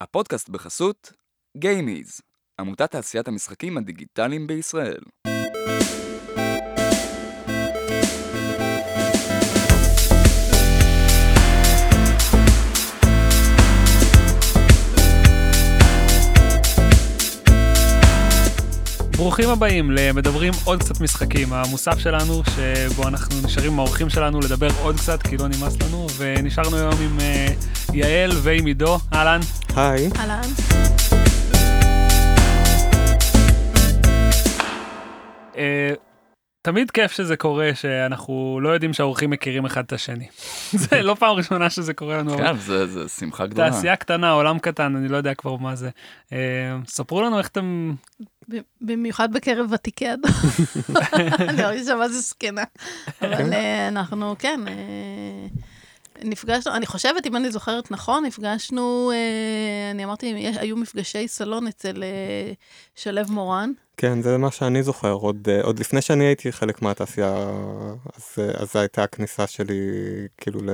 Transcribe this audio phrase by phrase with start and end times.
[0.00, 1.12] הפודקאסט בחסות
[1.58, 2.20] Gamies,
[2.60, 5.00] עמותת תעשיית המשחקים הדיגיטליים בישראל.
[19.26, 24.68] ברוכים הבאים למדברים עוד קצת משחקים, המוסף שלנו שבו אנחנו נשארים עם האורחים שלנו לדבר
[24.82, 29.40] עוד קצת כי לא נמאס לנו ונשארנו היום עם uh, יעל ועם עידו, אהלן.
[29.76, 30.10] היי.
[30.16, 30.42] אהלן.
[35.54, 35.58] Uh,
[36.66, 40.26] תמיד כיף שזה קורה שאנחנו לא יודעים שהאורחים מכירים אחד את השני.
[40.88, 42.36] זה לא פעם ראשונה שזה קורה לנו.
[42.36, 43.70] כן, זה, זה שמחה גדולה.
[43.70, 45.90] תעשייה קטנה, עולם קטן, אני לא יודע כבר מה זה.
[46.28, 46.32] Uh,
[46.86, 47.94] ספרו לנו איך אתם
[48.80, 50.30] במיוחד בקרב ותיקי הדור.
[51.38, 52.64] אני מרגישה מה זה זקנה.
[53.22, 55.46] אבל אה, אנחנו, כן, אה,
[56.24, 61.66] נפגשנו, אני חושבת, אם אני זוכרת נכון, נפגשנו, אה, אני אמרתי, יש- היו מפגשי סלון
[61.66, 62.52] אצל אה,
[62.96, 63.72] שלו מורן.
[63.98, 67.34] כן, זה מה שאני זוכר, עוד, אה, עוד לפני שאני הייתי חלק מהתעשייה,
[68.16, 69.74] אז, אה, אז זו הייתה הכניסה שלי,
[70.38, 70.70] כאילו, ל-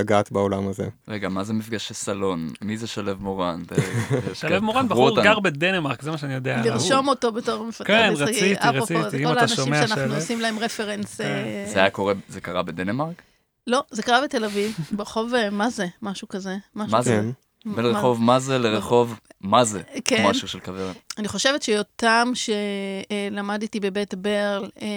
[0.00, 0.86] לגעת בעולם הזה.
[1.08, 2.50] רגע, מה זה מפגשי סלון?
[2.62, 3.62] מי זה שלו מורן?
[4.34, 5.22] שלו מורן בחור אותנו.
[5.24, 6.62] גר בדנמרק, זה מה שאני יודע.
[6.64, 8.30] לרשום אותו בתור מפתח כן, משחקי.
[8.30, 10.14] רציתי, אפרופו, רציתי, זה אם כל אתה האנשים שומע שאנחנו.
[10.14, 11.20] עושים להם רפרנס.
[11.20, 13.22] אה, זה היה קורה, זה קרה בדנמרק?
[13.66, 15.86] לא, זה קרה בתל אביב, ברחוב, אה, מה זה?
[16.02, 16.56] משהו כזה.
[16.74, 16.96] מה זה?
[16.96, 17.10] כזה.
[17.10, 17.72] כן.
[17.74, 19.82] בין רחוב מה זה לרחוב מה זה?
[20.04, 20.16] כן.
[20.16, 20.96] כמו השיר של כוורת.
[21.18, 24.88] אני חושבת שיותם, שלמד איתי בבית ברל, אה,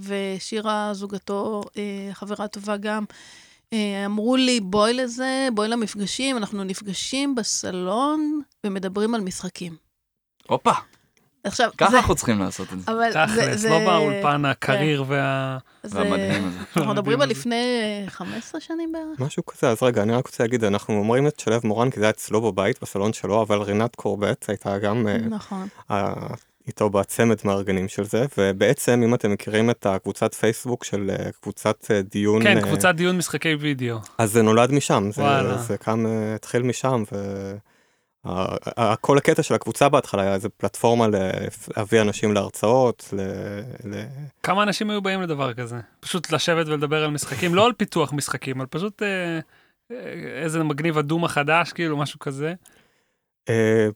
[0.00, 3.04] ושירה זוגתו, אה, חברה טובה גם,
[4.06, 9.76] אמרו לי, בואי לזה, בואי למפגשים, אנחנו נפגשים בסלון ומדברים על משחקים.
[10.48, 10.72] הופה,
[11.44, 11.96] עכשיו, ככה זה...
[11.98, 12.92] אנחנו צריכים לעשות את זה.
[12.92, 13.18] אבל זה...
[13.26, 13.68] תכלס, זה...
[13.70, 15.58] לא באולפן הקריר וה...
[15.82, 16.58] זה- והמדהים הזה.
[16.76, 19.20] אנחנו מדברים על לפני אה, 15 שנים בערך.
[19.20, 22.04] משהו כזה, אז רגע, אני רק רוצה להגיד, אנחנו אומרים את שלו מורן כי זה
[22.06, 25.68] היה אצלו בבית, בסלון שלו, אבל רינת קורבט הייתה גם אה, נכון.
[26.66, 31.90] איתו בצמד מארגנים של זה, ובעצם, אם אתם מכירים את הקבוצת פייסבוק של אה, קבוצת
[31.90, 33.98] אה, דיון, כן, אה, קבוצת דיון משחקי וידאו.
[34.18, 35.56] אז זה נולד משם, זה.
[35.56, 37.16] זה קם, אה, התחיל משם, ו...
[39.00, 41.06] כל הקטע של הקבוצה בהתחלה היה איזה פלטפורמה
[41.76, 43.20] להביא אנשים להרצאות, ל...
[43.84, 44.02] ל...
[44.42, 45.76] כמה אנשים היו באים לדבר כזה?
[46.00, 49.38] פשוט לשבת ולדבר על משחקים, לא על פיתוח משחקים, על פשוט אה,
[49.92, 52.54] אה, איזה מגניב הדום החדש, כאילו, משהו כזה.
[53.48, 53.88] אה,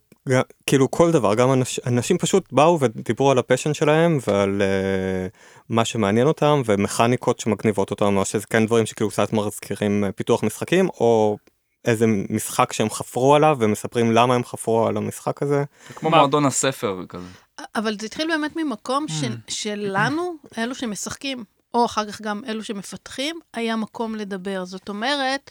[0.67, 5.27] כאילו כל דבר, גם אנש, אנשים פשוט באו ודיברו על הפשן שלהם ועל אה,
[5.69, 10.43] מה שמעניין אותם ומכניקות שמגניבות אותם, או שזה כן דברים שכאילו קצת מזכירים אה, פיתוח
[10.43, 11.37] משחקים, או
[11.85, 15.65] איזה משחק שהם חפרו עליו ומספרים למה הם חפרו על המשחק הזה.
[15.89, 16.11] זה כמו?
[16.11, 17.27] מועדון הספר כזה.
[17.75, 19.07] אבל זה התחיל באמת ממקום.
[19.09, 19.25] Mm.
[19.49, 21.45] שלנו, אלו שמשחקים,
[21.75, 24.65] או אחר כך גם אלו שמפתחים, היה מקום לדבר.
[24.65, 25.51] זאת אומרת,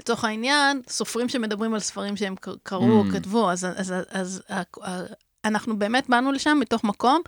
[0.00, 3.12] לצורך העניין, סופרים שמדברים על ספרים שהם קראו או Mm.
[3.12, 5.08] כתבו, אז, אז, אז, אז
[5.44, 7.20] אנחנו באמת באנו לשם מתוך מקום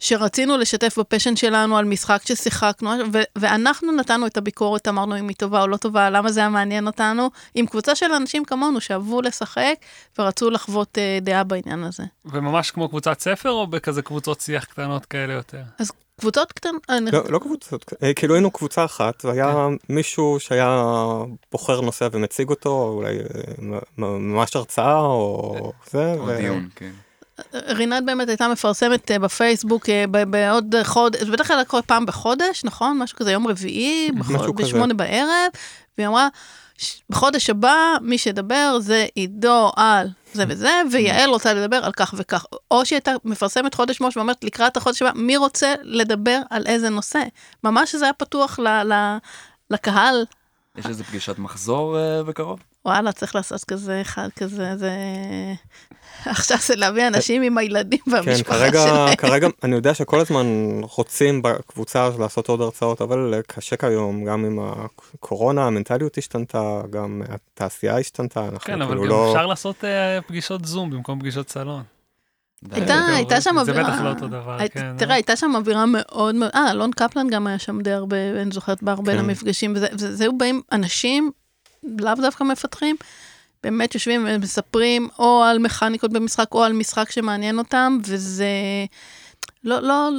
[0.00, 5.36] שרצינו לשתף בפשן שלנו על משחק ששיחקנו, ו- ואנחנו נתנו את הביקורת, אמרנו אם היא
[5.36, 9.22] טובה או לא טובה, למה זה היה מעניין אותנו, עם קבוצה של אנשים כמונו שאהבו
[9.22, 9.74] לשחק
[10.18, 12.02] ורצו לחוות אה, דעה בעניין הזה.
[12.24, 15.62] וממש כמו קבוצת ספר, או בכזה קבוצות שיח קטנות כאלה יותר?
[16.20, 19.54] קבוצות קטנות, אני- לא, לא קבוצות, אה, כאילו היינו קבוצה אחת והיה
[19.88, 20.84] מישהו שהיה
[21.52, 26.14] בוחר נושא ומציג אותו, אולי אה, ממש הרצאה או זה.
[26.18, 26.90] או ו- דיון, כן.
[27.54, 32.06] רינת באמת הייתה מפרסמת אה, בפייסבוק אה, ב- בעוד חודש, זה בדרך כלל קורה פעם
[32.06, 32.98] בחודש, נכון?
[32.98, 34.10] משהו כזה, יום רביעי.
[34.68, 35.50] בשמונה בערב,
[35.98, 36.28] והיא אמרה,
[36.78, 42.14] "ש- בחודש הבא מי שידבר זה עידו על זה וזה, ויעל רוצה לדבר על כך
[42.16, 42.44] וכך.
[42.70, 46.88] או שהיא הייתה מפרסמת חודש מראש ואומרת, לקראת החודש הבא, מי רוצה לדבר על איזה
[46.88, 47.18] נושא?
[47.64, 49.16] ממש זה היה פתוח ל- ל-
[49.70, 50.24] לקהל.
[50.76, 52.60] יש איזה פגישת מחזור אה, בקרוב?
[52.84, 54.92] וואלה, צריך לעשות כזה אחד כזה, זה...
[56.26, 59.16] עכשיו זה להביא אנשים עם הילדים כן, והמשפחה כרגע, שלהם.
[59.16, 60.46] כרגע אני יודע שכל הזמן
[60.96, 67.98] רוצים בקבוצה לעשות עוד הרצאות, אבל קשה כיום, גם עם הקורונה, המנטליות השתנתה, גם התעשייה
[67.98, 69.32] השתנתה, אנחנו כן, אבל כאילו גם לא...
[69.32, 71.82] אפשר לעשות אה, פגישות זום במקום פגישות סלון.
[72.72, 73.90] הייתה, זה הייתה שם זה אווירה...
[73.90, 74.96] בטח לא אותו דבר, כן.
[74.98, 76.50] תראה, הייתה שם אווירה מאוד מאוד...
[76.54, 79.18] אה, אלון קפלן גם היה שם די הרבה, אני זוכרת, בהרבה כן.
[79.18, 81.30] למפגשים, וזה, וזה, זה היו באים אנשים,
[81.98, 82.96] לאו דווקא מפתחים,
[83.62, 88.46] באמת יושבים ומספרים או על מכניקות במשחק או על משחק שמעניין אותם, וזה...
[89.64, 90.10] לא, לא,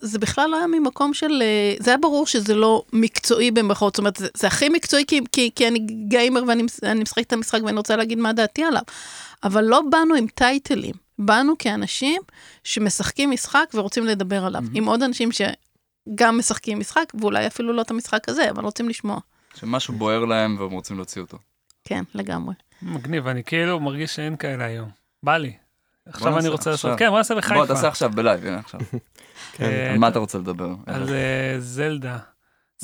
[0.00, 1.42] זה בכלל לא היה ממקום של...
[1.42, 5.20] אה, זה היה ברור שזה לא מקצועי במרכאות, זאת אומרת, זה, זה הכי מקצועי כי,
[5.32, 5.78] כי, כי אני
[6.08, 8.82] גיימר ואני מש- אני משחק את המשחק ואני רוצה להגיד מה דעתי עליו.
[9.44, 12.22] אבל לא באנו עם טייטלים, באנו כאנשים
[12.64, 17.90] שמשחקים משחק ורוצים לדבר עליו, עם עוד אנשים שגם משחקים משחק, ואולי אפילו לא את
[17.90, 19.18] המשחק הזה, אבל רוצים לשמוע.
[19.54, 21.38] שמשהו בוער להם והם רוצים להוציא אותו.
[21.84, 22.54] כן, לגמרי.
[22.82, 24.90] מגניב, אני כאילו מרגיש שאין כאלה היום.
[25.22, 25.52] בא לי.
[26.06, 26.98] עכשיו אני רוצה לעשות.
[26.98, 27.66] כן, בוא נעשה בוא בחיפה.
[27.66, 28.80] תעשה עכשיו בלייב, הנה עכשיו.
[29.60, 30.74] אה, על מה אתה רוצה לדבר?
[30.86, 32.18] על אה, זלדה.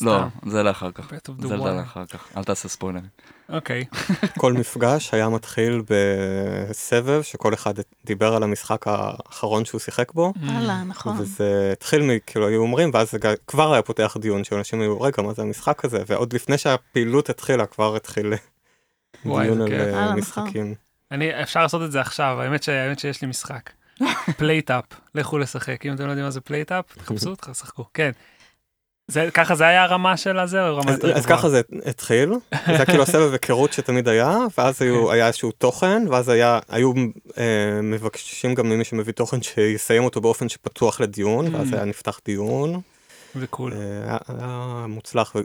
[0.00, 0.20] לא.
[0.46, 1.12] זה לאחר כך.
[1.12, 1.56] Of the זה.
[1.56, 3.08] לאחר כך, אל תעשה ספוילרים.
[3.48, 3.84] אוקיי.
[4.40, 10.32] כל מפגש היה מתחיל בסבב שכל אחד דיבר על המשחק האחרון שהוא שיחק בו.
[10.42, 11.16] וואלה, נכון.
[11.18, 15.32] וזה התחיל מכאילו היו אומרים ואז זה כבר היה פותח דיון שאנשים היו רגע מה
[15.32, 18.34] זה המשחק הזה ועוד לפני שהפעילות התחילה כבר התחיל
[19.24, 19.72] דיון על.
[19.72, 20.18] אה, נכון.
[20.18, 20.74] משחקים.
[21.10, 22.62] אני, אפשר לעשות את זה עכשיו, האמת
[22.98, 23.70] שיש לי משחק.
[24.38, 24.84] פלייטאפ,
[25.14, 28.10] לכו לשחק, אם אתם לא יודעים מה זה פלייטאפ, תחפשו אותו, שחקו, כן.
[29.08, 31.26] זה, ככה זה היה הרמה של הזה, או רמה אז, אז?
[31.26, 35.12] ככה זה התחיל, זה היה כאילו הסבב היכרות שתמיד היה, ואז היו, כן.
[35.12, 36.92] היה איזשהו תוכן, ואז היה, היו
[37.38, 41.74] אה, מבקשים גם ממי שמביא תוכן שיסיים אותו באופן שפתוח לדיון, ואז Mm.
[41.76, 42.80] היה נפתח דיון,
[43.34, 43.72] זה cool.
[43.72, 45.36] אה, היה, היה מוצלח.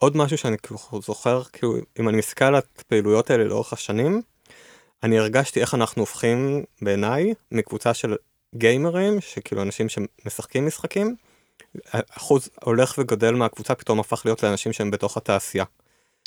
[0.00, 4.22] ועוד משהו שאני כאילו זוכר, כאילו, אם אני מסתכל על הפעילויות האלה לאורך השנים,
[5.02, 8.16] אני הרגשתי איך אנחנו הופכים בעיניי מקבוצה של
[8.54, 11.16] גיימרים, שכאילו אנשים שמשחקים משחקים,
[12.10, 15.64] אחוז הולך וגדל מהקבוצה פתאום הפך להיות לאנשים שהם בתוך התעשייה.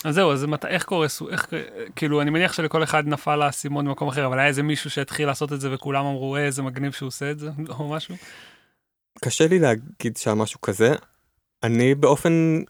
[0.03, 1.47] אז זהו, אז מת, איך קורה, איך,
[1.95, 5.53] כאילו, אני מניח שלכל אחד נפל האסימון במקום אחר, אבל היה איזה מישהו שהתחיל לעשות
[5.53, 7.49] את זה וכולם אמרו, אה, איזה מגניב שהוא עושה את זה,
[7.79, 8.15] או משהו?
[9.21, 10.95] קשה לי להגיד שהיה משהו כזה.
[11.63, 12.61] אני באופן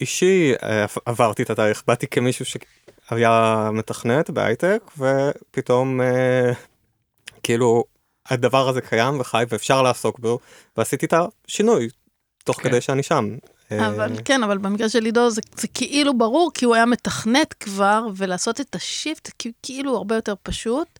[0.00, 6.52] אישי אה, עברתי את התהליך, באתי כמישהו שהיה מתכנת בהייטק, ופתאום אה,
[7.42, 7.84] כאילו
[8.26, 10.38] הדבר הזה קיים וחי ואפשר לעסוק בו,
[10.76, 11.14] ועשיתי את
[11.46, 11.88] השינוי
[12.44, 12.68] תוך כן.
[12.68, 13.36] כדי שאני שם.
[13.72, 17.52] אה, אבל כן, אבל במקרה של עידו זה, זה כאילו ברור, כי הוא היה מתכנת
[17.52, 19.30] כבר, ולעשות את השיפט
[19.62, 20.98] כאילו- הרבה יותר פשוט.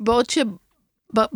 [0.00, 0.38] בעוד ש...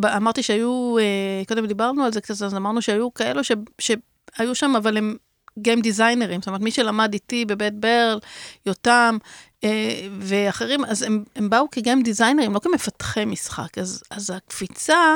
[0.05, 4.75] אמרתי שהיו, אה, קודם דיברנו על זה קצת, אז אמרנו שהיו כאלו ש, שהיו שם,
[4.75, 5.15] אבל הם
[5.59, 8.19] גיים דיזיינרים, זאת אומרת, מי שלמד איתי בבית ברל,
[8.65, 9.17] יותם
[9.63, 13.77] אה, ואחרים, אז הם, הם באו כ game designer ים, לא כמפתחי משחק.
[13.77, 15.15] אז, אז הקפיצה,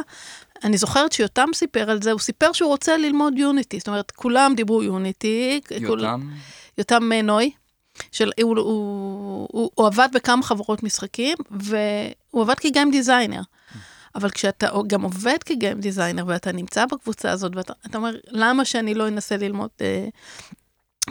[0.63, 4.53] אני זוכרת שיותם סיפר על זה, הוא סיפר שהוא רוצה ללמוד Unity, זאת אומרת, כולם
[4.55, 5.61] דיברו Unity.
[5.87, 6.29] כול- יותם?
[6.77, 7.51] יותם נוי,
[8.11, 13.41] של, הוא, הוא, הוא, הוא עבד בכמה חברות משחקים, והוא עבד כ game designer.
[14.15, 18.65] אבל כשאתה גם עובד כ game designer, ואתה נמצא בקבוצה הזאת, ואתה אתה אומר, למה
[18.65, 20.07] שאני לא אנסה ללמוד אה,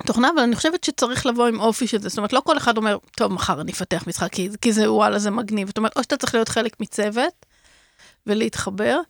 [0.06, 0.30] תוכנה?
[0.34, 2.08] אבל אני חושבת שצריך לבוא עם אופי של זה.
[2.08, 5.18] זאת אומרת, לא כל אחד אומר, טוב, מחר אני אפתח משחק, כי, כי זה, וואלה,
[5.18, 5.68] זה מגניב.
[5.68, 7.46] זאת אומרת, או שאתה צריך להיות חלק מצוות
[8.26, 9.00] ולהתחבר,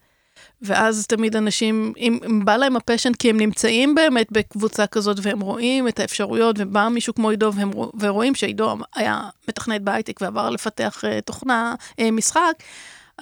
[0.62, 5.16] ואז תמיד אנשים, אם, אם בא להם ה passion, כי הם נמצאים באמת בקבוצה כזאת,
[5.22, 10.20] והם רואים את האפשרויות, ובא מישהו כמו עידו, והם, רוא- ורואים שעידו היה מתכנת בהייטק
[10.20, 12.52] ועבר לפתח uh, תוכנה, uh, משחק,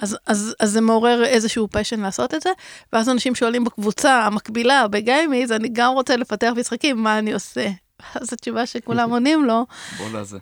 [0.01, 2.49] אז, אז, אז זה מעורר איזשהו passion לעשות את זה,
[2.93, 7.67] ואז אנשים שואלים בקבוצה המקבילה, ב GameIS, אני גם רוצה לפתח משחקים, מה אני עושה?
[8.15, 9.65] אז התשובה שכולם עונים לו,
[9.99, 10.37] בוא לזה.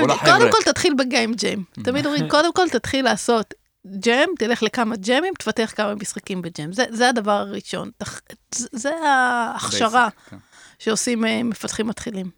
[0.00, 0.38] בוא לחבר'ה.
[0.38, 1.62] קודם כל תתחיל ב game jam.
[1.84, 3.54] תמיד אומרים, קודם כל תתחיל לעשות
[3.86, 6.72] jam, תלך לכמה jam ים, תפתח כמה משחקים ב jam.
[6.72, 7.90] זה, זה הדבר הראשון.
[7.96, 8.20] תח,
[8.54, 10.36] זה, זה ההכשרה Basic, כן.
[10.78, 12.30] שעושים אה, מפתחים מתחילים.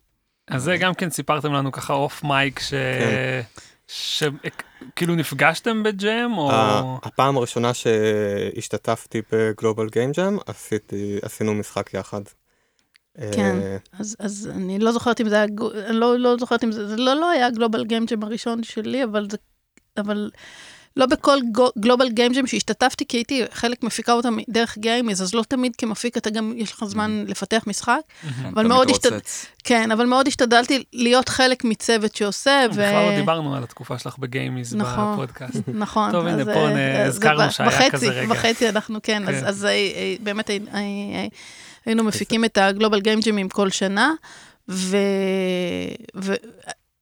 [0.49, 2.71] אז זה גם כן סיפרתם לנו ככה off mic, ש...
[2.71, 3.41] כן.
[3.89, 6.51] שכאילו נפגשתם בג'ם, או...
[7.03, 10.37] הפעם הראשונה שהשתתפתי בגלובל גיים ג'ם
[11.23, 12.21] עשינו משחק יחד.
[13.17, 13.61] כן.
[13.63, 15.45] אה, אז, אז אני לא זוכרת אם זה היה,
[15.87, 19.05] אני לא, לא זוכרת אם זה, זה לא, לא היה גלובל גיים ג'ם הראשון שלי,
[19.05, 19.37] אבל זה,
[19.97, 20.31] אבל
[20.97, 21.39] לא בכל
[21.79, 26.17] גלובל גיים ג'ם שהשתתפתי, כי הייתי חלק מפיקה אותם דרך גיימיז, אז לא תמיד כמפיק
[26.17, 28.00] אתה גם, יש לך זמן לפתח משחק.
[28.23, 29.47] כן, אבל מאוד מתרוצץ.
[29.65, 32.73] כן, אבל מאוד השתדלתי להיות חלק מצוות שעושה, ו...
[32.73, 35.12] בכלל לא דיברנו על התקופה שלך בגיימיז נכון.
[35.12, 35.62] בפודקאסט.
[35.85, 36.12] נכון.
[36.12, 38.35] טוב, הנה, פה אה, אה, הזכרנו שהיה כזה רגע.
[38.35, 39.35] בחצי אנחנו, כן, כן.
[39.35, 41.26] אז, אז אה, אה, באמת אה, אה, אה,
[41.87, 44.12] היינו מפיקים את הגלובל גיים ג'ימים כל שנה,
[44.69, 44.97] ו...
[46.17, 46.35] ו...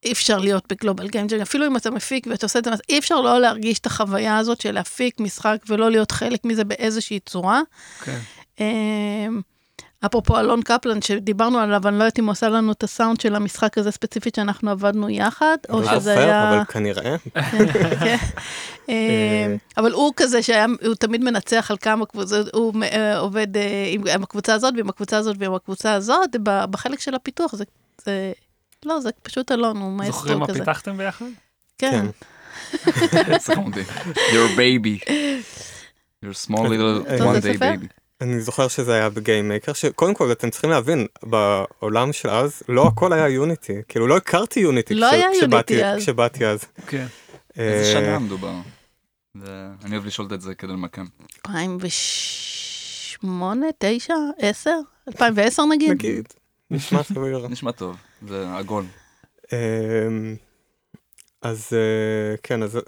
[0.05, 2.99] אי אפשר להיות בגלובל גיים ג'ם, אפילו אם אתה מפיק ואתה עושה את זה, אי
[2.99, 7.61] אפשר לא להרגיש את החוויה הזאת של להפיק משחק ולא להיות חלק מזה באיזושהי צורה.
[8.03, 8.19] כן.
[8.59, 9.41] אמ,
[10.05, 13.35] אפרופו אלון קפלן שדיברנו עליו, אני לא יודעת אם הוא עשה לנו את הסאונד של
[13.35, 16.49] המשחק הזה ספציפית שאנחנו עבדנו יחד, או שזה היה...
[16.49, 17.15] אבל כנראה.
[17.99, 18.17] כן.
[18.89, 23.93] אמ, אבל הוא כזה שהיה, הוא תמיד מנצח על כמה קבוצות, הוא אה, עובד אה,
[24.13, 27.63] עם הקבוצה הזאת ועם הקבוצה הזאת ועם הקבוצה הזאת, בחלק של הפיתוח זה,
[28.85, 30.59] לא, זה פשוט אלון, הוא זוכרים מאסטרו מה כזה.
[30.59, 31.25] פיתחתם ביחד?
[31.77, 32.05] כן.
[33.45, 33.81] זה חמודי.
[34.15, 35.09] Your baby.
[36.25, 37.87] Your small little one day baby.
[38.21, 42.87] אני זוכר שזה היה בגיים מייקר, שקודם כל אתם צריכים להבין, בעולם של אז לא
[42.87, 46.01] הכל היה יוניטי, כאילו לא הכרתי Unity לא כש- היה כשבאתי- Unity אז.
[46.01, 46.59] כשבאתי אז.
[46.87, 47.05] כן.
[47.57, 48.53] איזה אה, שנה מדובר?
[49.83, 51.05] אני אוהב לשאול את זה כדי למקם.
[51.47, 54.69] 2008, 9, 10?
[55.07, 55.91] 2010 נגיד?
[55.91, 56.27] נגיד,
[56.71, 57.47] נשמע סביר.
[57.49, 58.85] נשמע טוב, זה עגול.
[59.53, 60.35] אמ,
[61.41, 62.79] אז אה, כן, אז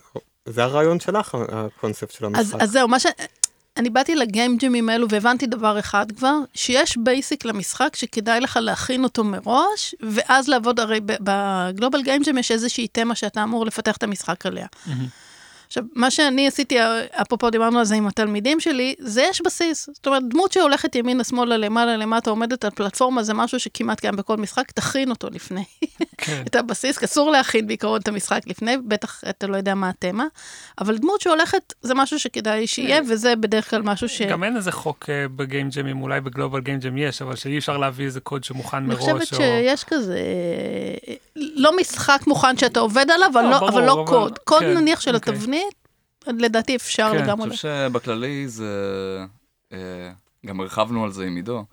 [0.46, 2.62] זה הרעיון שלך, הקונספט של אז, המשחק.
[2.62, 3.06] אז זהו, מה ש...
[3.78, 8.40] אני באתי ל game jam ים האלו והבנתי דבר אחד כבר, שיש basic למשחק שכדאי
[8.40, 13.44] לך להכין אותו מראש, ואז לעבוד, הרי ב Global Game Jam יש איזושהי תמה שאתה
[13.44, 14.68] אמור לפתח את המשחק עליה.
[15.68, 16.78] עכשיו, מה שאני עשיתי,
[17.22, 19.90] אפרופו דיברנו על זה עם התלמידים שלי, זה יש בסיס.
[19.94, 24.16] זאת אומרת, דמות שהולכת ימינה, שמאלה, למעלה, למטה, עומדת על פלטפורמה, זה משהו שכמעט קיים
[24.16, 25.64] בכל משחק, תכין אותו לפני.
[26.18, 26.44] כן.
[26.48, 30.26] את הבסיס, אסור להכין בעיקרון את המשחק לפני, בטח אתה לא יודע מה התמה,
[30.82, 34.22] אבל דמות שהולכת, זה משהו שכדאי שיהיה, וזה בדרך כלל משהו ש...
[34.22, 37.78] גם אין איזה חוק אה, בגיים ג'מים, אולי בגלובל גיים ג'ם יש, אבל שאי אפשר
[37.78, 39.00] להביא איזה קוד שמוכן אני מראש.
[39.00, 40.20] חושבת או- שיש כזה,
[41.36, 44.38] לא משחק מוכן שאתה עובד עליו, אבל לא, לא- לא קוד.
[44.40, 45.34] קוד כן, נניח של אוקיי.
[45.34, 45.57] התבנית,
[46.28, 47.46] לדעתי אפשר כן, לגמרי.
[47.46, 48.74] אני חושב שבכללי זה,
[49.74, 50.12] אה,
[50.46, 51.66] גם הרחבנו על זה עם עידו,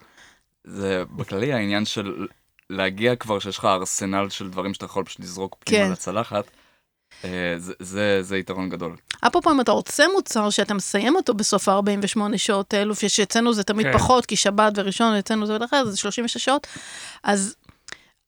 [0.65, 2.27] זה בכללי העניין של
[2.71, 5.93] להגיע כבר שיש לך ארסנל של דברים שאתה יכול פשוט לזרוק פנימה כן.
[5.93, 6.45] לצלחת,
[7.25, 8.97] אה, זה, זה, זה יתרון גדול.
[9.27, 13.87] אפרופו, אם אתה רוצה מוצר שאתה מסיים אותו בסוף ה-48 שעות האלו, שאצלנו זה תמיד
[13.87, 13.93] כן.
[13.93, 16.67] פחות, כי שבת וראשון אצלנו זה בדרך כלל, זה 36 שעות,
[17.23, 17.57] אז,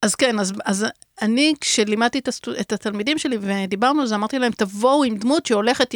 [0.06, 0.86] אז כן, אז, אז
[1.22, 5.46] אני, כשלימדתי את, הסטו, את התלמידים שלי ודיברנו על זה, אמרתי להם, תבואו עם דמות
[5.46, 5.94] שהולכת,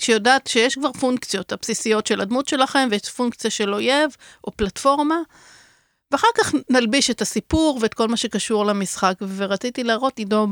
[0.00, 5.16] שיודעת שיש כבר פונקציות הבסיסיות של הדמות שלכם, ויש פונקציה של אויב או פלטפורמה,
[6.10, 10.46] ואחר כך נלביש את הסיפור ואת כל מה שקשור למשחק, ורציתי להראות עידו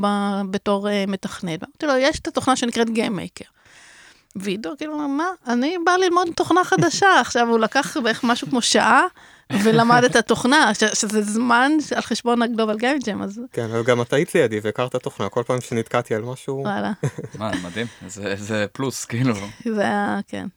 [0.49, 1.63] בתור uh, מתכנת.
[1.63, 3.56] אמרתי לו, יש את התוכנה שנקראת Game Maker.
[4.39, 5.27] ועידו כאילו, מה?
[5.47, 7.07] אני באה ללמוד תוכנה חדשה.
[7.21, 9.03] עכשיו הוא לקח בערך משהו כמו שעה,
[9.63, 14.01] ולמד את התוכנה, ש- שזה זמן על חשבון הגלובל גיים ג'ם, אז כן, אבל גם
[14.01, 16.91] את היית לידי והכרת תוכנה, כל פעם שנתקעתי על משהו, וואלה,
[17.39, 19.35] מה, מדהים, זה, זה פלוס, כאילו.
[19.65, 20.47] זה היה, כן.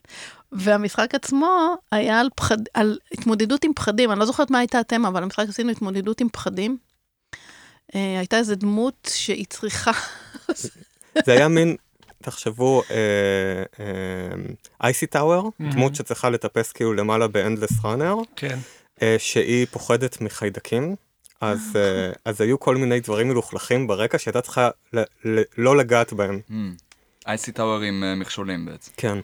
[0.51, 5.07] והמשחק עצמו היה על, פחד, על התמודדות עם פחדים, אני לא זוכרת מה הייתה התמה,
[5.07, 6.77] אבל במשחק עשינו התמודדות עם פחדים.
[7.95, 9.91] אה, הייתה איזו דמות שהיא צריכה,
[11.25, 11.75] זה היה מין,
[12.21, 12.83] תחשבו,
[14.83, 15.73] Icy Tower, Mhm.
[15.73, 18.59] דמות שצריכה לטפס כאילו למעלה ב endless runner, כן.
[19.17, 20.95] שהיא פוחדת מחיידקים.
[21.41, 26.13] אז, אה, אז היו כל מיני דברים מלוכלכים ברקע שהייתה צריכה ל- ל- לא לגעת
[26.13, 26.39] בהם.
[27.27, 28.91] Icy Tower עם מכשולים בעצם.
[28.97, 29.17] כן.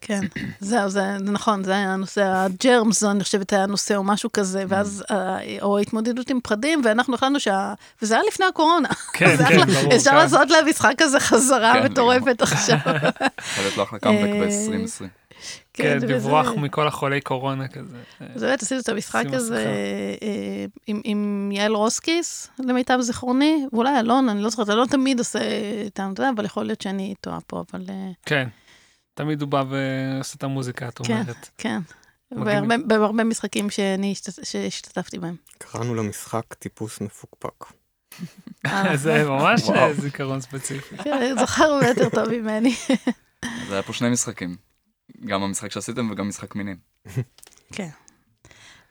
[0.00, 0.20] כן,
[0.60, 4.32] זהו, זה זה נכון, זה היה הנושא, ה germs, אני חושבת, היה נושא או משהו
[4.32, 7.74] כזה, ואז, אה, או התמודדות עם פחדים, ואנחנו החלטנו שה...
[8.02, 8.88] וזה היה לפני הקורונה.
[9.12, 9.66] כן, כן.
[9.66, 9.94] ברור.
[9.96, 10.16] אפשר כן.
[10.16, 12.76] לעשות למשחק הזה חזרה כן, מטורפת עכשיו.
[12.86, 15.04] יכול להיות לו אחלה קאמבק אה, ב-2020.
[15.74, 17.96] כן, לברוח מכל החולי קורונה כזה.
[18.34, 19.64] אז באמת עשינו את המשחק הזה.
[20.22, 25.38] אה, עם, יעל רוסקיס, למיטב זיכרוני, ואולי אלון, אני לא זוכרת, אלון תמיד עושה
[25.84, 27.84] איתם, אתה יודע, אבל יכול להיות שאני טועה פה, אבל
[28.26, 28.48] כן.
[29.14, 31.12] תמיד הוא בא ועושה את המוזיקה, את כן.
[31.12, 31.48] אומרת.
[31.58, 31.78] כן.
[32.32, 32.44] מגניב.
[32.44, 35.36] בהרבה, בהרבה משחקים שאני השתת- שהשתתפתי בהם.
[35.58, 37.64] קראנו למשחק טיפוס מפוקפק.
[38.66, 39.74] אה, זה ממש וואו.
[39.78, 40.96] אה, זיכרון ספציפי.
[40.96, 42.74] כן, זוכר הרבה יותר טוב ממני.
[43.42, 44.56] אז היה פה שני משחקים.
[45.26, 46.76] גם המשחק שעשיתם וגם משחק מינים.
[47.72, 47.88] כן.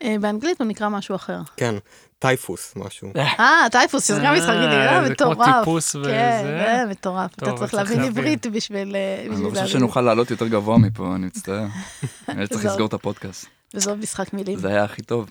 [0.03, 1.39] אה, באנגלית הוא נקרא משהו אחר.
[1.57, 1.75] כן,
[2.19, 3.11] טייפוס משהו.
[3.15, 5.59] אה, טייפוס, שזה גם משחק אה, נראה זה כמו מטורף.
[5.59, 6.83] טיפוס כן, וזה.
[6.83, 7.33] זה מטורף.
[7.33, 7.99] אתה צריך להבין.
[7.99, 9.67] עברית בשביל אה, אני לא חושב.
[9.67, 11.65] שנוכל לעלות יותר גבוה מפה, אני מצטער.
[12.29, 12.65] אני צריך.
[12.65, 13.45] לסגור את הפודקאסט.
[13.73, 14.59] וזה משחק מילים.
[14.59, 15.29] זה היה הכי טוב.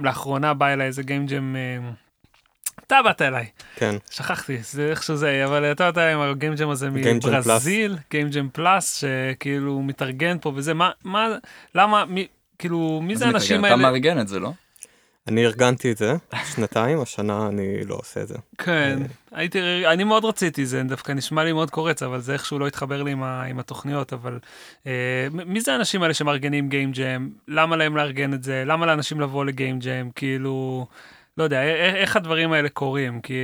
[0.00, 1.90] לאחרונה בא אליי איזה גיים ג'ם, אה,
[2.86, 6.70] אתה באת אליי, כן, שכחתי, זה איכשהו זה, אבל אתה באת אליי עם הגיים ג'ם
[6.70, 11.28] הזה מברזיל, גיים ג'ם פלאס, שכאילו מתארגן פה וזה, מה, מה,
[11.74, 12.26] למה, מי,
[12.58, 13.64] כאילו, מי זה האנשים.
[13.64, 13.74] האלה?
[13.74, 14.52] אתה מארגן את זה, לא?
[15.28, 16.14] אני ארגנתי את זה
[16.54, 18.34] שנתיים, השנה אני לא עושה את זה.
[18.58, 18.98] כן,
[19.32, 23.02] הייתי, אני מאוד רציתי, זה דווקא נשמע לי מאוד קורץ, אבל זה איכשהו לא התחבר
[23.02, 24.38] לי עם, ה, עם התוכניות, אבל
[24.86, 24.92] אה,
[25.30, 27.28] מי זה האנשים האלה שמארגנים גיים ג'ם?
[27.48, 28.62] למה להם לארגן את זה?
[28.66, 30.10] למה לאנשים לבוא לגיים ג'ם?
[30.14, 30.86] כאילו,
[31.38, 33.20] לא יודע, א- א- איך הדברים האלה קורים?
[33.20, 33.34] כי,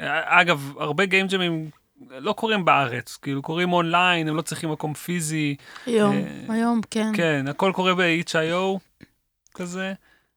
[0.00, 1.70] אה, אגב, הרבה גיים ג'מים
[2.10, 5.56] לא קורים בארץ, כאילו קורים אונליין, הם לא צריכים מקום פיזי,
[5.86, 7.12] היום, אה, היום, כן.
[7.16, 8.78] כן, הכל קורה ב-HIO
[9.54, 9.92] כזה,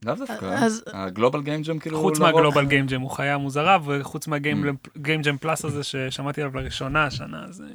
[0.05, 0.45] לאו דווקא.
[0.45, 2.01] אז- הגלובל גיים ג'ם כאילו...
[2.01, 4.99] חוץ לרוב- מהגלובל גיים ג'ם, הוא חיה מוזרה, וחוץ מהגיים Mm.
[5.23, 7.67] ג'ם פלאס הזה ששמעתי עליו לראשונה השנה, אז אה,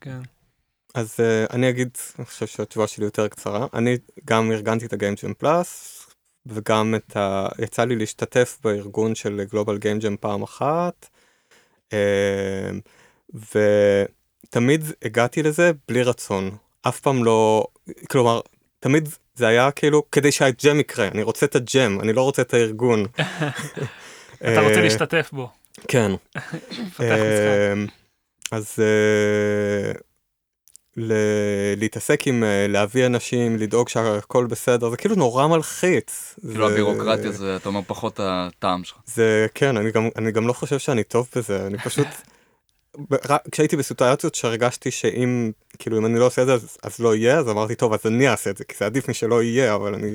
[0.00, 0.18] כן.
[0.94, 3.66] אז uh, אני אגיד, אני חושב שהתשובה שלי יותר קצרה.
[3.74, 5.98] אני גם ארגנתי את הגיים ג'ם פלאס,
[6.46, 7.48] וגם את ה...
[7.58, 11.08] יצא לי להשתתף בארגון של גלובל גיים ג'ם פעם אחת,
[13.34, 16.50] ותמיד הגעתי לזה בלי רצון.
[16.88, 17.66] אף פעם לא,
[18.10, 18.40] כלומר,
[18.80, 22.54] תמיד זה היה כאילו כדי שהג'ם יקרה, אני רוצה את הג'ם, אני לא רוצה את
[22.54, 23.06] הארגון.
[24.38, 25.48] אתה רוצה אה, להשתתף בו,
[25.88, 26.12] כן.
[27.00, 27.86] אמ,
[28.50, 29.92] אז אה,
[30.96, 31.12] ל-
[31.76, 36.34] להתעסק עם אה, להביא אנשים, לדאוג שהכל בסדר, זה כאילו נורא מלחיץ.
[36.40, 38.96] כאילו זה- הבירוקרטיה זה, אתה אומר, פחות הטעם שלך.
[39.06, 42.06] זה, כן, אני גם, אני גם לא חושב שאני טוב בזה, אני פשוט,
[43.52, 47.38] כשהייתי בסיטואציות שהרגשתי שאם, כאילו, אם אני לא עושה את זה, אז, אז לא יהיה,
[47.38, 50.10] אז אמרתי, טוב, אז אני אעשה את זה, כי זה עדיף משלא יהיה, אבל אני...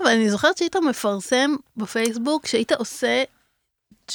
[0.00, 3.22] אבל אני זוכרת שהיית מפרסם בפייסבוק, שהיית עושה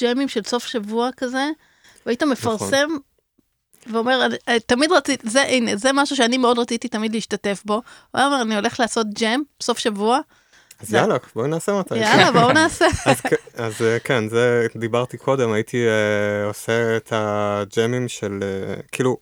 [0.02, 1.46] ג'מים של סוף שבוע כזה,
[2.06, 2.88] והיית מפרסם
[3.86, 7.74] ואומר, "אני- אני תמיד רציתי, זה, הנה, זה משהו שאני מאוד רציתי תמיד להשתתף בו.
[8.14, 10.18] הוא אומר, אני הולך לעשות ג'ם, סוף שבוע,
[10.80, 11.96] אז יאללה, בואי נעשה מתי.
[11.96, 12.86] יאללה, בואו נעשה.
[13.54, 19.16] אז, אה, כן, זה דיברתי קודם, הייתי אה, עושה את הג'מים של, אה, כאילו,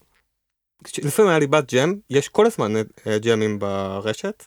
[0.99, 2.83] לפעמים היה לי בת ג'ם, יש כל הזמן אה,
[3.19, 4.45] ג'מים ברשת,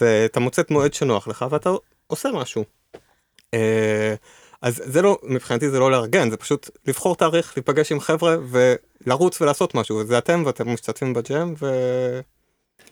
[0.00, 1.70] ואתה מוצא את מועד שנוח לך ואתה
[2.06, 2.64] עושה משהו.
[4.62, 9.40] אז זה לא, מבחינתי זה לא לארגן, זה פשוט לבחור תאריך, להיפגש עם חבר'ה ולרוץ
[9.40, 11.66] ולעשות משהו, זה אתם ואתם משתתפים ב-jam, ו...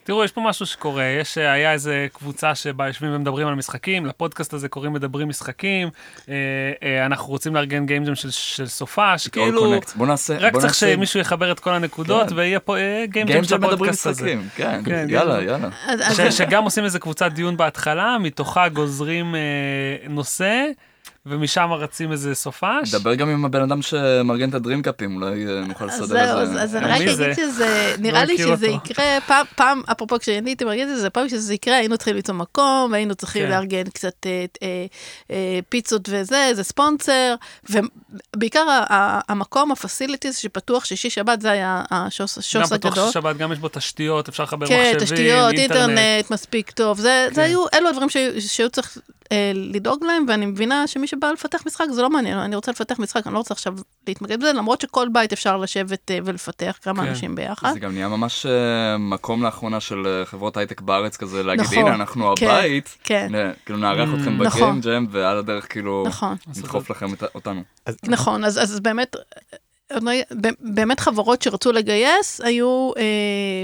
[0.03, 4.05] תראו, יש פה משהו שקורה, יש, אה, היה איזה קבוצה שבה יושבים ומדברים על משחקים,
[4.05, 5.89] לפודקאסט הזה קוראים מדברים משחקים,
[6.29, 6.35] אה,
[6.83, 9.73] אה, אנחנו רוצים לארגן game jam של, של סופש, כאילו...
[9.95, 12.37] בוא נעשה, רק בוא צריך נעשה שמישהו יחבר את כל הנקודות, כן.
[12.37, 14.35] ויהיה פה אה, game jam game של הפודקאסט הזה.
[14.55, 15.43] כן, כן, יאללה.
[15.43, 15.69] יאללה.
[16.13, 19.39] ש, שגם עושים איזה קבוצת דיון בהתחלה, מתוכה גוזרים אה,
[20.09, 20.65] נושא,
[21.25, 22.91] ומשם רצים איזה סופש.
[22.91, 26.61] דבר גם עם הבן אדם שמארגן את הדרימקאפים, אולי אה, נוכל לסדר זהו, איזה...
[26.61, 27.25] אז אז אני רק זה?
[27.25, 28.67] אגיד שזה, נראה לי שזה.
[28.67, 32.35] יקרה פעם, פעם, אפרופו כשאני הייתי מארגנת את זה, פעם שזה יקרה, היינו צריכים למצוא
[32.35, 33.49] מקום, והיינו צריכים כן.
[33.49, 34.45] לארגן קצת אה,
[35.31, 37.35] אה, פיצות וזה, זה ספונסר,
[37.69, 38.65] ובעיקר
[39.29, 43.11] המקום, הפסיליטיז שפתוח שישי שבת, זה היה השוס גם השוס בטוח הגדול.
[43.11, 47.35] ששבת גם יש בו תשתיות, אפשר לחבר כן, מחשבים, תשתיות, אינטרנט מספיק טוב, זה, כן.
[47.35, 49.01] זה היו, אלו הדברים שהיו- צריך אה,
[49.53, 53.27] לדאוג להם, ואני מבינה שמי שבא לפתח משחק זה לא מעניין, אני רוצה לפתח משחק,
[53.27, 53.73] אני לא רוצה עכשיו
[54.07, 57.09] להתמקד בזה, למרות שכל בית אפשר לשבת אה, ולפתח כמה כן.
[57.09, 57.73] אנשים ביחד.
[57.73, 58.51] זה גם נהיה ממש אה,
[58.97, 63.27] מקום לאחרונה של אה, חברות הייטק בארץ כזה, להגיד, נכון, הנה, אנחנו כן, הבית, כן,
[63.31, 64.79] נה, כאילו נארח Mm, אתכם נכון.
[64.79, 66.35] בגיים ג'ם, ועל הדרך כאילו נכון.
[66.57, 67.61] נדחוף לכם את- אותנו.
[67.85, 69.15] אז, נכון, אז, אז באמת,
[69.91, 69.97] אה,
[70.41, 73.63] ב- באמת חברות שרצו לגייס היו אה,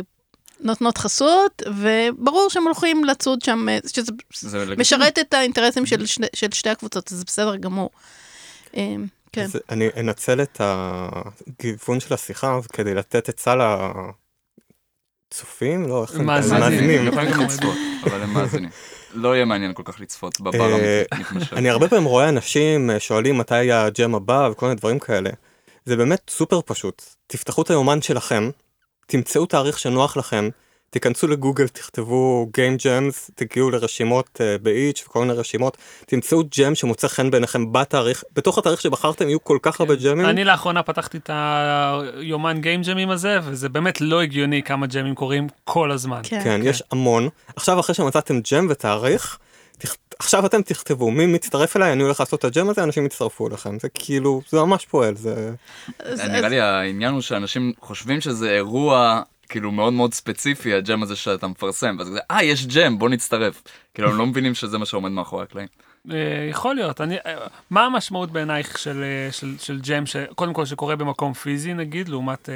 [0.59, 4.11] נותנות חסות, וברור שהם הולכים לצוד שם, אה, שזה.
[4.77, 7.89] משרת את האינטרסים של, שני, של שתי הקבוצות, אז זה בסדר גמור.
[8.77, 8.95] אה,
[9.31, 9.43] כן.
[9.43, 13.55] אז אני אנצל את הגיוון של השיחה כדי לתת עצה
[15.31, 16.23] לצופים, לא, איך נקרא?
[16.23, 16.99] מאזינים.
[16.99, 18.69] הם יכולים גם לצפות, אבל הם מאזינים.
[19.13, 21.53] לא יהיה מעניין כל כך לצפות בבר אה, המתמשך.
[21.53, 25.29] אני הרבה פעמים רואה אנשים שואלים מתי הג'ם הבא וכל מיני דברים כאלה.
[25.85, 27.03] זה באמת סופר פשוט.
[27.27, 28.49] תפתחו את היומן שלכם,
[29.05, 30.49] תמצאו תאריך שנוח לכם,
[30.89, 37.07] תיכנסו לגוגל, תכתבו Game Jams, תגיעו לרשימות uh, ב-Each וכל מיני רשימות, תמצאו ג'ם שמוצא
[37.07, 40.25] חן בעיניכם בתאריך, בתוך התאריך שבחרתם יהיו כל כך הרבה ג'מים.
[40.25, 45.47] אני לאחרונה פתחתי את היומן גיים ג'מים הזה, וזה באמת לא הגיוני כמה ג'מים קורים
[45.63, 46.21] כל הזמן.
[46.23, 46.41] כן.
[46.43, 47.29] כן, יש המון.
[47.55, 49.37] עכשיו אחרי שמצאתם ג'ם ותאריך,
[49.79, 53.47] תכ- עכשיו אתם תכתבו מי מצטרף אליי, אני הולך לעשות את הג'ם הזה, אנשים יצטרפו
[53.47, 53.79] אליכם.
[53.79, 55.51] זה כאילו, זה ממש פועל, זה...
[55.99, 61.03] אז- אה, נראה לי העניין הוא שאנשים חושבים שזה אירוע כאילו מאוד מאוד ספציפי, הג'ם
[61.03, 63.61] הזה שאתה מפרסם, ואז אה, יש ג'ם, בוא נצטרף.
[63.93, 65.67] כאילו, הם לא מבינים שזה מה שעומד מאחורי הקלעים.
[66.11, 66.17] אה,
[66.49, 67.01] יכול להיות.
[67.01, 67.35] אני, אה,
[67.69, 72.49] מה המשמעות בעינייך של, של, של ג'ם, שקודם כל שקורה במקום פיזי נגיד, לעומת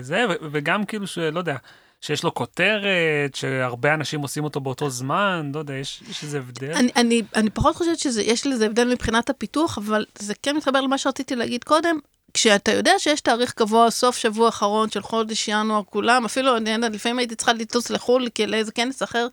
[0.00, 1.56] זה, וגם כאילו שלא יודע,
[2.00, 6.72] שיש לו כותרת, שהרבה אנשים עושים אותו באותו זמן, לא יודע, יש, יש איזה הבדל.
[6.72, 10.98] אני, אני, אני פחות חושבת שיש לזה הבדל מבחינת הפיתוח, אבל זה כן מתחבר למה
[10.98, 11.98] שרציתי להגיד קודם.
[12.34, 16.92] כשאתה יודע שיש תאריך קבוע, סוף שבוע אחרון של חודש ינואר, כולם, אפילו, אני יודעת,
[16.92, 19.26] לפעמים הייתי צריכה לטוס לחו"ל לאיזה כנס אחר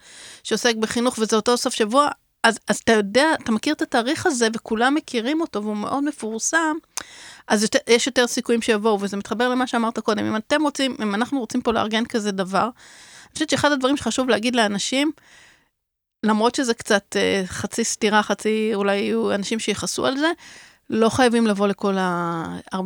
[0.43, 2.09] שעוסק בחינוך, וזה אותו סוף שבוע,
[2.43, 6.75] אז, אז אתה יודע, אתה מכיר את התאריך הזה, וכולם מכירים אותו, והוא מאוד מפורסם,
[7.47, 10.25] אז יותר, יש יותר סיכויים שיבואו, וזה מתחבר למה שאמרת קודם.
[10.25, 14.29] אם אתם רוצים, אם אנחנו רוצים פה לארגן כזה דבר, אני חושבת שאחד הדברים שחשוב
[14.29, 15.11] להגיד לאנשים,
[16.25, 20.31] למרות שזה קצת אה, חצי סתירה, חצי, אולי יהיו אנשים שיכעסו על זה,
[20.89, 22.77] לא חייבים לבוא לכל ה-48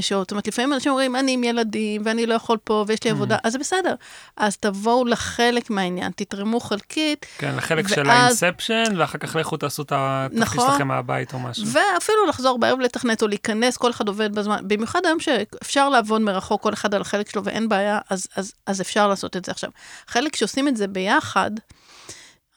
[0.00, 0.24] שעות.
[0.24, 3.36] זאת אומרת, לפעמים אנשים אומרים, אני עם ילדים, ואני לא יכול פה, ויש לי עבודה,
[3.44, 3.94] אז זה בסדר.
[4.36, 9.82] אז תבואו לחלק מהעניין, תתרמו חלקית, כן, לחלק של ואז- האינספשן, ואחר כך לכו תעשו
[9.82, 10.70] את התפקיד נכון.
[10.70, 11.64] שלכם מהבית או משהו.
[11.66, 16.62] ואפילו לחזור בערב לתכנת או להיכנס, כל אחד עובד בזמן, במיוחד היום שאפשר לעבוד מרחוק,
[16.62, 19.70] כל אחד על החלק שלו ואין בעיה, אז, אז, אז אפשר לעשות את זה עכשיו.
[20.06, 21.50] חלק שעושים את זה ביחד,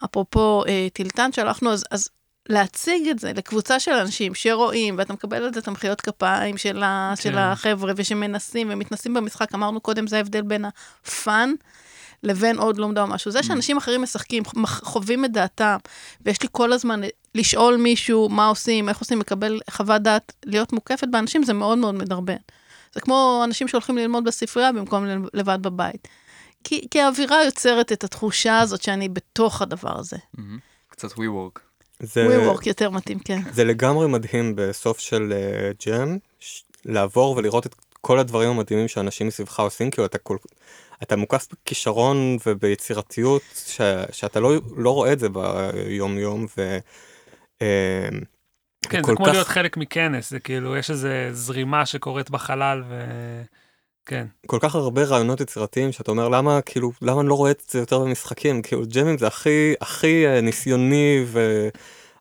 [0.06, 2.10] אפרופו אה, טילטן שלחנו, אז, אז
[2.50, 6.84] להציג את זה לקבוצה של אנשים שרואים, ואתה מקבל על זה את המחיאות כפיים של,
[6.84, 7.22] ה, כן.
[7.22, 11.54] של החבר'ה, ושמנסים ומתנסים במשחק, אמרנו קודם, זה ההבדל בין הפאן
[12.24, 13.32] לבין עוד לומדה או משהו.
[13.32, 15.78] זה שאנשים אחרים משחקים, חווים את דעתם,
[16.22, 17.02] ויש לי כל הזמן
[17.36, 21.96] לשאול מישהו מה עושים, איך עושים, לקבל חוות דעת, להיות מוקפת באנשים, זה מאוד מאוד
[21.96, 22.38] מדרבן.
[22.94, 26.08] זה כמו אנשים שהולכים ללמוד בספרייה במקום לבד בבית.
[26.64, 30.18] כי, כי האווירה יוצרת את התחושה הזאת שאני בתוך הדבר הזה.
[30.38, 30.60] מהמם.
[30.88, 31.67] קצת וורק.
[32.00, 33.40] זה, WeWork יותר מתאים, כן.
[33.52, 39.28] זה לגמרי מדהים בסוף של אה, ג'ם, ש- לעבור ולראות את כל הדברים המדהימים שאנשים
[39.28, 40.38] מסביבך עושים, כאילו אתה כל...
[41.04, 43.82] אתה מוקף בכישרון וביצירתיות ש,
[44.12, 46.78] שאתה לא, לא רואה את זה ביום יום ו...
[47.62, 48.10] אה,
[48.90, 53.02] כן, זה כמו כך- להיות חלק מכנס, זה כאילו, יש איזה זרימה שקורית בחלל, ו...
[54.08, 54.26] כן.
[54.46, 57.80] כל כך הרבה רעיונות יצירתיים שאתה אומר למה כאילו למה אני לא רואה את זה
[57.80, 61.26] יותר במשחקים כאילו ג'מים זה הכי הכי אה, ניסיוני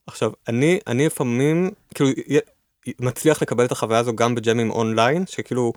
[0.07, 2.11] ועכשיו אני אני לפעמים כאילו
[3.01, 5.73] מצליח לקבל את החוויה הזו גם בג'מים אונליין שכאילו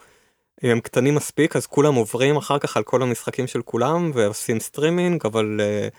[0.64, 4.60] אם הם קטנים מספיק אז כולם עוברים אחר כך על כל המשחקים של כולם ועושים
[4.60, 5.96] סטרימינג אבל uh,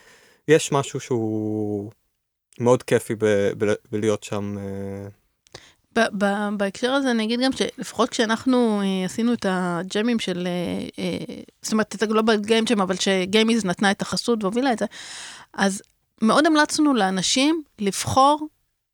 [0.47, 1.91] יש משהו שהוא
[2.59, 4.57] מאוד כיפי ב- ב- בלהיות שם.
[4.57, 5.20] Uh,
[6.57, 11.71] בהקשר הזה אני אגיד גם שלפחות כשאנחנו אה, עשינו את הג'מים של, אה, אה, זאת
[11.71, 14.85] אומרת את הגלובל גיים ג'ם, אבל שגיימיז נתנה את החסות והובילה את זה,
[15.53, 15.81] אז
[16.21, 18.47] מאוד המלצנו לאנשים לבחור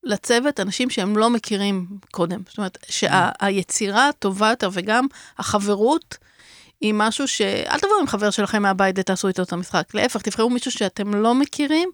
[0.03, 2.41] לצוות אנשים שהם לא מכירים קודם.
[2.47, 5.07] זאת אומרת, שהיצירה הטובה יותר וגם
[5.37, 6.17] החברות
[6.81, 7.41] היא משהו ש...
[7.41, 9.93] אל תבואו עם חבר שלכם מהבית ותעשו איתו את המשחק.
[9.93, 11.89] להפך, תבחרו מישהו שאתם לא מכירים,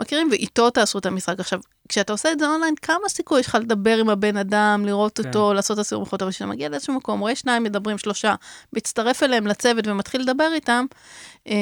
[0.00, 1.40] מכירים, ואיתו תעשו את המשחק.
[1.40, 5.20] עכשיו, כשאתה עושה את זה אונליין, כמה סיכוי יש לך לדבר עם הבן אדם, לראות
[5.20, 5.28] כן.
[5.28, 8.34] אותו, לעשות את הסיור מחות, אבל כשאתה מגיע לאיזשהו מקום, רואה שניים מדברים, שלושה,
[8.72, 10.84] מצטרף אליהם לצוות ומתחיל לדבר איתם,
[11.46, 11.54] אה,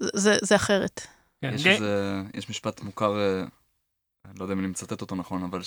[0.00, 1.00] זה, זה אחרת.
[1.44, 1.50] כן.
[1.54, 3.40] יש גי- איזה, יש משפט מוכר, אה,
[4.30, 5.60] אני לא יודע אם אני מצטט אותו נכון, אבל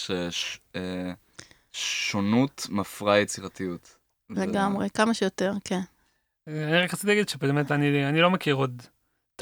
[1.73, 3.95] ששונות מפרה יצירתיות.
[4.35, 5.79] זה- לגמרי, כמה שיותר, כן.
[6.47, 8.81] אני רק רציתי להגיד שבאמת אני, אני לא מכיר עוד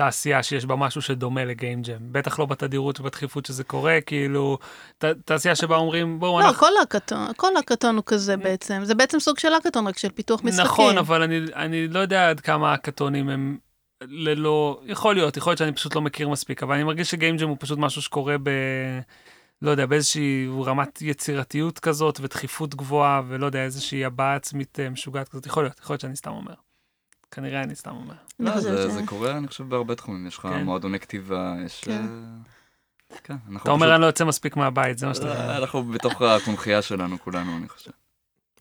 [0.01, 1.97] תעשייה שיש בה משהו שדומה לגיים ג'ם.
[1.99, 4.57] בטח לא בתדירות ובדחיפות שזה קורה, כאילו,
[4.97, 6.59] ת, תעשייה שבה אומרים, בואו, לא, אנחנו...
[6.59, 8.81] כל הקטון, כל הקטון הוא כזה בעצם.
[8.83, 10.65] זה בעצם סוג של הקטון, רק של פיתוח משחקים.
[10.65, 13.57] נכון, אבל אני, אני לא יודע עד כמה הקטונים הם
[14.01, 14.81] ללא...
[14.85, 17.57] יכול להיות, יכול להיות שאני פשוט לא מכיר מספיק, אבל אני מרגיש שגיים ג'ם הוא
[17.59, 18.49] פשוט משהו שקורה ב...
[19.61, 25.29] לא יודע, באיזושהי רמת יצירתיות כזאת ודחיפות גבוהה, ולא יודע, איזושהי הבעה עצמית אה, משוגעת
[25.29, 25.45] כזאת.
[25.45, 26.53] יכול להיות, יכול להיות שאני סתם אומר.
[27.31, 28.13] כנראה אני סתם אומר.
[28.39, 30.27] לא, זה, ש- זה קורה, אני חושב, בהרבה תחומים.
[30.27, 30.63] יש לך כן.
[30.63, 31.81] מועדוני כתיבה, יש...
[31.83, 32.05] כן.
[33.11, 35.57] אה, כן, אתה אומר, אני לא יוצא מספיק מהבית, זה מה שאתה אה, אומר.
[35.57, 37.91] אנחנו בתוך הקונכייה שלנו, כולנו, אני חושב.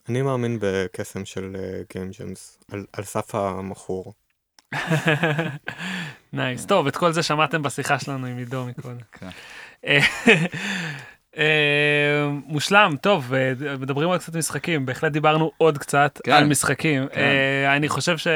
[0.09, 1.55] אני מאמין בקסם של
[1.93, 4.13] גיים ג'מס על, על סף המכור.
[6.33, 6.65] נייס.
[6.65, 8.97] טוב, את כל זה שמעתם בשיחה שלנו עם עידו מקודם.
[11.33, 11.41] כן.
[11.41, 11.45] אה,
[12.45, 16.31] מושלם, טוב, אה, מדברים על קצת משחקים, בהחלט דיברנו עוד קצת כן.
[16.31, 17.07] על משחקים.
[17.13, 17.19] כן.
[17.21, 18.27] אה, אני חושב ש...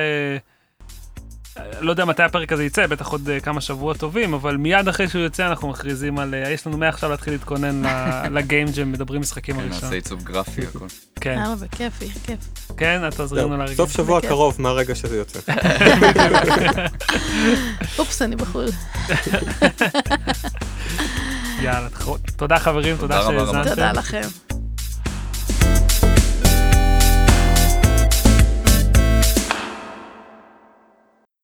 [1.79, 5.07] לא יודע מתי הפרק הזה יצא, בטח עוד אה, כמה שבועות טובים, אבל מיד אחרי
[5.09, 6.33] שהוא יוצא אנחנו מכריזים על...
[6.33, 9.79] אה, יש לנו מעכשיו להתחיל להתכונן ל- לגיים ג'ם, מדברים משחקים כן, הראשון.
[9.83, 10.85] נעשה עיצוב גרפי, הכל.
[11.21, 12.39] כן, למה בכיף, יהיה כיף.
[12.77, 13.75] כן, אתה תעזרי לנו לארגן.
[13.75, 14.21] סוף שבוע.
[14.21, 15.39] קרוב מהרגע שזה יוצא.
[17.99, 18.69] אופס, אני בחו"ל.
[21.61, 21.87] יאללה,
[22.35, 23.21] תודה חברים, תודה.
[23.21, 23.69] שהאזנתם.
[23.69, 24.21] תודה לכם.